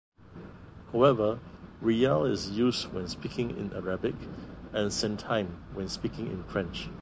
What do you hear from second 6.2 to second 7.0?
in French.